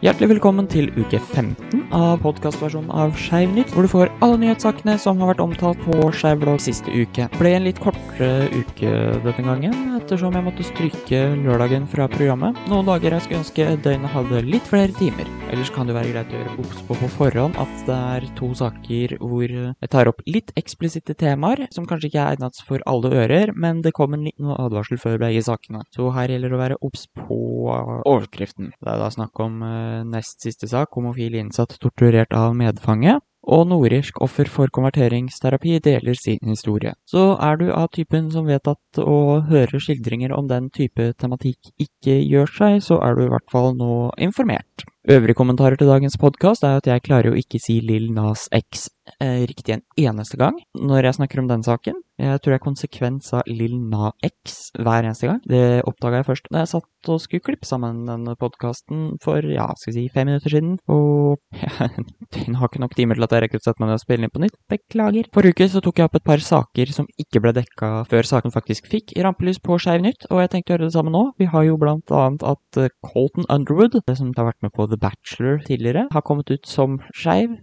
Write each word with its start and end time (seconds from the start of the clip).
Hjertelig 0.00 0.30
velkommen 0.30 0.64
til 0.64 0.86
uke 0.96 1.18
15 1.20 1.90
av 1.92 2.22
podkastversjonen 2.22 2.88
av 2.96 3.10
Skeiv 3.20 3.50
nytt, 3.52 3.68
hvor 3.74 3.84
du 3.84 3.90
får 3.92 4.08
alle 4.24 4.38
nyhetssakene 4.40 4.94
som 4.96 5.18
har 5.20 5.28
vært 5.34 5.42
omtalt 5.44 5.82
på 5.84 6.06
Skeiv 6.16 6.38
blogg 6.40 6.62
siste 6.64 6.88
uke. 6.88 7.26
Det 7.28 7.36
ble 7.36 7.50
en 7.52 7.66
litt 7.66 7.82
kortere 7.84 8.46
uke 8.48 8.92
denne 9.26 9.44
gangen, 9.44 9.74
ettersom 9.98 10.38
jeg 10.38 10.46
måtte 10.46 10.64
stryke 10.64 11.20
lørdagen 11.42 11.84
fra 11.92 12.06
programmet. 12.08 12.56
Noen 12.72 12.88
dager 12.88 13.12
jeg 13.12 13.26
skulle 13.26 13.42
ønske 13.42 13.66
døgnet 13.84 14.14
hadde 14.14 14.40
litt 14.46 14.70
flere 14.72 14.96
timer. 14.96 15.28
Ellers 15.50 15.72
kan 15.74 15.90
det 15.90 15.98
være 15.98 16.14
greit 16.14 16.32
å 16.32 16.40
gjøre 16.40 16.56
obs 16.64 16.80
på 16.88 16.96
på 17.02 17.12
forhånd 17.18 17.60
at 17.60 17.76
det 17.84 17.98
er 18.14 18.28
to 18.40 18.50
saker 18.56 19.14
hvor 19.20 19.44
jeg 19.52 19.92
tar 19.92 20.08
opp 20.08 20.24
litt 20.24 20.54
eksplisitte 20.56 21.12
temaer, 21.20 21.66
som 21.76 21.84
kanskje 21.84 22.08
ikke 22.08 22.24
er 22.24 22.38
egnet 22.38 22.64
for 22.64 22.80
alle 22.88 23.12
ører, 23.26 23.52
men 23.52 23.84
det 23.84 23.92
kom 24.00 24.16
en 24.16 24.24
liten 24.30 24.48
advarsel 24.56 24.96
før 25.02 25.20
begge 25.26 25.44
sakene. 25.44 25.84
Så 25.92 26.08
her 26.16 26.32
gjelder 26.32 26.48
det 26.48 26.56
å 26.56 26.64
være 26.64 26.80
obs 26.88 27.04
på 27.20 27.40
overskriften. 28.08 28.72
Det 28.80 28.88
er 28.88 29.04
da 29.04 29.12
snakk 29.12 29.44
om 29.44 29.60
eh, 29.66 29.89
nest 30.06 30.40
siste 30.44 30.68
sak, 30.70 30.92
homofil 30.96 31.36
innsatt 31.40 31.78
torturert 31.82 32.32
av 32.36 32.54
medfange. 32.58 33.18
Og 33.50 33.64
nordirsk 33.70 34.18
offer 34.20 34.50
for 34.52 34.68
konverteringsterapi 34.68 35.78
deler 35.80 36.18
sin 36.18 36.44
historie. 36.44 36.92
Så 37.08 37.38
er 37.40 37.56
du 37.56 37.70
av 37.72 37.88
typen 37.96 38.28
som 38.30 38.44
vet 38.44 38.68
at 38.68 39.00
å 39.00 39.40
høre 39.48 39.80
skildringer 39.80 40.34
om 40.36 40.50
den 40.50 40.68
type 40.76 41.14
tematikk 41.16 41.72
ikke 41.80 42.18
gjør 42.20 42.52
seg, 42.58 42.82
så 42.84 43.00
er 43.00 43.16
du 43.16 43.24
i 43.24 43.30
hvert 43.32 43.48
fall 43.50 43.72
nå 43.78 44.10
informert. 44.20 44.84
Øvrige 45.08 45.38
kommentarer 45.38 45.80
til 45.80 45.88
dagens 45.88 46.18
podkast 46.20 46.66
er 46.68 46.76
at 46.76 46.86
jeg 46.86 47.06
klarer 47.06 47.30
jo 47.30 47.40
ikke 47.40 47.58
si 47.64 47.78
Lill 47.80 48.10
Nas 48.12 48.44
X 48.52 48.90
eh, 49.16 49.46
riktig 49.48 49.78
en 49.78 49.86
eneste 49.96 50.36
gang 50.36 50.60
når 50.76 51.08
jeg 51.08 51.16
snakker 51.22 51.40
om 51.40 51.48
den 51.48 51.64
saken. 51.64 51.96
Jeg 52.20 52.40
tror 52.44 52.54
jeg 52.54 52.64
konsekvent 52.64 53.24
sa 53.24 53.40
Lill 53.48 53.78
Na 53.80 54.10
X 54.26 54.70
hver 54.76 55.06
eneste 55.06 55.30
gang. 55.30 55.40
Det 55.48 55.80
oppdaga 55.88 56.20
jeg 56.20 56.28
først 56.28 56.50
da 56.52 56.64
jeg 56.64 56.72
satt 56.74 57.10
og 57.10 57.20
skulle 57.22 57.44
klippe 57.44 57.64
sammen 57.64 58.02
denne 58.04 58.34
podkasten 58.36 59.14
for 59.24 59.44
ja, 59.48 59.70
skal 59.80 59.94
vi 59.94 59.96
si 59.96 60.12
fem 60.12 60.28
minutter 60.28 60.52
siden. 60.52 60.74
Og 60.92 61.40
ja, 61.62 61.88
den 62.36 62.58
har 62.60 62.68
ikke 62.68 62.82
nok 62.84 62.96
timer 62.98 63.16
til 63.16 63.26
at 63.26 63.36
jeg 63.36 63.44
rekker 63.46 63.62
å 63.62 63.64
sette 63.64 63.82
meg 63.82 63.90
ned 63.90 63.96
og 63.96 64.04
spille 64.04 64.28
inn 64.28 64.34
på 64.34 64.42
nytt. 64.44 64.58
Beklager. 64.70 65.30
Forrige 65.34 65.56
uke 65.56 65.70
så 65.72 65.82
tok 65.84 66.00
jeg 66.02 66.10
opp 66.10 66.18
et 66.20 66.28
par 66.28 66.44
saker 66.44 66.94
som 66.94 67.08
ikke 67.20 67.42
ble 67.44 67.54
dekka 67.56 67.92
før 68.10 68.28
saken 68.28 68.54
faktisk 68.54 68.90
fikk 68.92 69.16
rampelys 69.24 69.60
på 69.64 69.78
Skeiv 69.80 70.04
Nytt, 70.04 70.28
og 70.28 70.42
jeg 70.44 70.52
tenkte 70.52 70.74
å 70.74 70.76
gjøre 70.76 70.90
det 70.90 70.96
samme 70.96 71.14
nå. 71.14 71.24
Vi 71.40 71.48
har 71.50 71.66
jo 71.66 71.78
blant 71.80 72.12
annet 72.14 72.44
at 72.46 72.80
eh, 72.80 72.92
Colton 73.06 73.48
Underwood, 73.48 73.96
det 74.04 74.18
som 74.20 74.34
har 74.36 74.50
vært 74.52 74.66
med 74.66 74.74
på 74.76 74.88
The 74.90 75.00
Bachelor 75.00 75.62
tidligere, 75.66 76.08
har 76.12 76.26
kommet 76.26 76.52
ut 76.52 76.68
som 76.68 77.00
skeiv. 77.16 77.56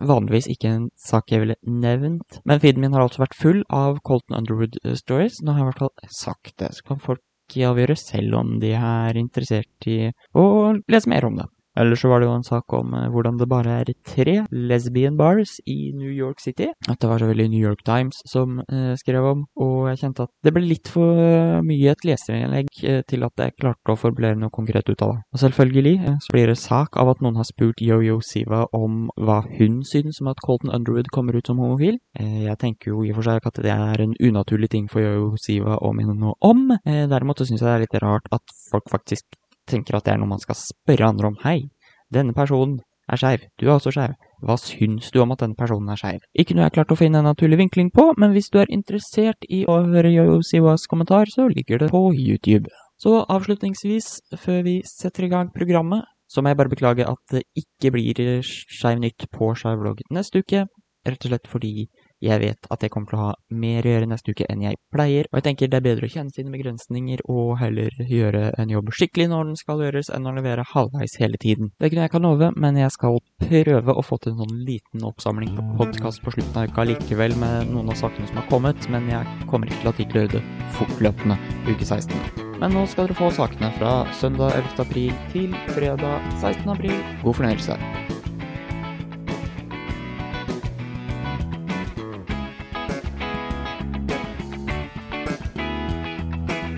Vanligvis 0.00 0.48
ikke 0.50 0.70
en 0.70 0.88
sak 0.98 1.30
jeg 1.30 1.44
ville 1.44 1.56
nevnt, 1.62 2.40
men 2.44 2.60
feeden 2.62 2.82
min 2.82 2.96
har 2.96 3.04
altså 3.04 3.22
vært 3.22 3.38
full 3.38 3.62
av 3.70 4.00
Colton 4.06 4.38
Underwood-stories. 4.40 5.40
Nå 5.42 5.54
har 5.54 5.62
jeg 5.62 5.66
i 5.66 5.70
hvert 5.72 5.84
fall 5.84 6.16
sagt 6.16 6.56
det, 6.62 6.72
så 6.74 6.88
kan 6.90 7.02
folk 7.02 7.22
avgjøre 7.54 7.96
selv 8.00 8.38
om 8.40 8.56
de 8.62 8.72
er 8.74 9.18
interessert 9.20 9.88
i 9.90 9.98
å 10.34 10.44
lese 10.90 11.10
mer 11.12 11.28
om 11.28 11.36
det. 11.38 11.46
Ellers 11.80 12.04
så 12.04 12.10
var 12.12 12.22
det 12.22 12.28
jo 12.28 12.36
en 12.36 12.46
sak 12.46 12.72
om 12.76 12.94
eh, 12.94 13.08
hvordan 13.12 13.38
det 13.40 13.50
bare 13.50 13.80
er 13.82 13.92
tre 14.06 14.36
lesbian 14.50 15.16
bars 15.18 15.56
i 15.66 15.92
New 15.96 16.12
York 16.12 16.40
City. 16.40 16.70
At 16.88 17.00
det 17.02 17.10
var 17.10 17.22
så 17.22 17.30
veldig 17.30 17.48
New 17.50 17.62
York 17.62 17.84
Times 17.86 18.20
som 18.30 18.60
eh, 18.68 18.94
skrev 19.00 19.24
om, 19.24 19.46
og 19.60 19.90
jeg 19.90 20.04
kjente 20.04 20.28
at 20.28 20.32
det 20.44 20.52
ble 20.54 20.64
litt 20.68 20.90
for 20.92 21.18
uh, 21.18 21.62
mye 21.64 21.94
et 21.94 22.04
leserinnlegg 22.06 22.70
eh, 22.84 23.00
til 23.08 23.24
at 23.26 23.40
jeg 23.40 23.56
klarte 23.60 23.94
å 23.94 23.98
formulere 23.98 24.38
noe 24.38 24.52
konkret 24.54 24.88
ut 24.88 25.04
av 25.04 25.14
det. 25.14 25.20
Og 25.34 25.42
selvfølgelig 25.42 25.94
eh, 25.96 26.18
så 26.24 26.34
blir 26.34 26.50
det 26.50 26.58
sak 26.60 26.98
av 27.00 27.12
at 27.14 27.22
noen 27.24 27.38
har 27.40 27.48
spurt 27.48 27.82
Yo-Yo 27.84 28.20
Siva 28.24 28.64
om 28.76 29.08
hva 29.16 29.40
hun 29.58 29.82
synes 29.88 30.20
om 30.22 30.30
at 30.32 30.42
Colton 30.44 30.72
Underwood 30.74 31.10
kommer 31.14 31.38
ut 31.38 31.50
som 31.50 31.60
homofil. 31.62 31.98
Eh, 32.18 32.44
jeg 32.48 32.60
tenker 32.62 32.92
jo 32.92 33.04
i 33.04 33.12
og 33.12 33.20
for 33.20 33.30
seg 33.30 33.50
at 33.50 33.62
det 33.64 33.74
er 33.74 34.04
en 34.04 34.16
unaturlig 34.18 34.70
ting 34.74 34.90
for 34.90 35.04
Yo-Yo 35.04 35.34
Siva 35.40 35.78
å 35.80 35.94
minne 35.96 36.16
noe 36.18 36.36
om. 36.44 36.66
derimot 36.84 37.40
så 37.40 37.46
syns 37.48 37.62
jeg 37.62 37.68
det 37.68 37.74
er 37.74 37.84
litt 37.86 38.02
rart 38.02 38.28
at 38.34 38.54
folk 38.70 38.90
faktisk 38.92 39.26
tenker 39.70 39.98
at 39.98 40.06
det 40.06 40.14
er 40.14 40.20
noe 40.20 40.30
man 40.30 40.42
skal 40.42 40.58
spørre 40.58 41.08
andre 41.08 41.32
om. 41.32 41.38
Hei, 41.44 41.70
denne 42.12 42.34
personen 42.36 42.80
er 43.10 43.20
skeiv, 43.20 43.44
du 43.60 43.66
er 43.66 43.74
også 43.76 43.92
skeiv. 43.94 44.14
Hva 44.44 44.56
syns 44.60 45.10
du 45.12 45.20
om 45.22 45.32
at 45.32 45.42
denne 45.44 45.56
personen 45.58 45.90
er 45.92 46.00
skeiv? 46.00 46.24
Ikke 46.36 46.56
noe 46.56 46.64
jeg 46.64 46.72
har 46.72 46.76
klart 46.78 46.94
å 46.94 46.98
finne 47.00 47.20
en 47.20 47.28
naturlig 47.28 47.58
vinkling 47.60 47.90
på, 47.94 48.10
men 48.20 48.34
hvis 48.36 48.50
du 48.52 48.60
er 48.60 48.72
interessert 48.72 49.46
i 49.48 49.64
å 49.68 49.80
høre 49.88 50.12
Yo 50.12 50.40
Siwas 50.44 50.88
kommentar, 50.90 51.30
så 51.32 51.48
ligger 51.52 51.80
det 51.80 51.90
på 51.92 52.06
YouTube. 52.12 52.72
Så 53.00 53.24
avslutningsvis, 53.28 54.10
før 54.40 54.62
vi 54.66 54.78
setter 54.88 55.26
i 55.26 55.32
gang 55.32 55.50
programmet, 55.54 56.04
så 56.30 56.42
må 56.42 56.50
jeg 56.50 56.58
bare 56.60 56.72
beklage 56.72 57.06
at 57.06 57.20
det 57.32 57.44
ikke 57.58 57.92
blir 57.94 58.20
Skeiv 58.44 59.00
nytt 59.00 59.28
på 59.32 59.52
Skeiv 59.58 59.82
blogg 59.82 60.04
neste 60.14 60.40
uke, 60.44 60.64
rett 61.04 61.26
og 61.26 61.32
slett 61.32 61.50
fordi 61.50 61.88
jeg 62.22 62.40
vet 62.40 62.68
at 62.70 62.84
jeg 62.84 62.92
kommer 62.92 63.10
til 63.10 63.18
å 63.18 63.24
ha 63.28 63.32
mer 63.54 63.84
å 63.84 63.94
gjøre 63.94 64.08
neste 64.10 64.34
uke 64.34 64.46
enn 64.50 64.64
jeg 64.64 64.78
pleier, 64.94 65.28
og 65.30 65.38
jeg 65.38 65.46
tenker 65.48 65.70
det 65.70 65.80
er 65.80 65.86
bedre 65.86 66.08
å 66.08 66.12
kjenne 66.14 66.34
sine 66.34 66.52
begrensninger 66.54 67.24
og 67.30 67.56
heller 67.60 67.94
gjøre 68.08 68.46
en 68.60 68.72
jobb 68.72 68.92
skikkelig 68.94 69.28
når 69.32 69.50
den 69.50 69.58
skal 69.60 69.82
gjøres, 69.84 70.10
enn 70.14 70.28
å 70.30 70.34
levere 70.36 70.66
halvveis 70.70 71.18
hele 71.20 71.40
tiden. 71.40 71.72
Det 71.78 71.88
er 71.88 71.92
ikke 71.92 72.00
noe 72.00 72.06
jeg 72.06 72.14
kan 72.14 72.28
love, 72.28 72.52
men 72.60 72.80
jeg 72.80 72.94
skal 72.94 73.20
prøve 73.44 73.96
å 73.96 74.06
få 74.06 74.20
til 74.22 74.34
en 74.34 74.44
sånn 74.44 74.62
liten 74.68 75.04
oppsamling 75.06 75.52
på 75.58 75.66
podkast 75.82 76.22
på 76.24 76.34
slutten 76.36 76.62
av 76.62 76.70
uka 76.70 76.86
likevel 76.88 77.36
med 77.40 77.74
noen 77.74 77.92
av 77.92 78.00
sakene 78.00 78.30
som 78.30 78.40
har 78.40 78.48
kommet, 78.52 78.88
men 78.92 79.10
jeg 79.10 79.50
kommer 79.50 79.70
ikke 79.70 79.82
til 79.82 79.92
å 79.92 79.94
de 79.94 80.08
klarer 80.10 80.32
det 80.32 80.42
fortløpende 80.78 81.38
uke 81.68 81.84
16. 81.84 82.42
Men 82.62 82.74
nå 82.74 82.84
skal 82.90 83.08
dere 83.08 83.18
få 83.18 83.30
sakene 83.34 83.70
fra 83.78 83.94
søndag 84.20 84.56
11. 84.56 84.82
april 84.86 85.14
til 85.34 85.54
fredag 85.74 86.34
16. 86.40 86.68
april. 86.76 86.98
God 87.22 87.40
fornøyelse. 87.40 87.78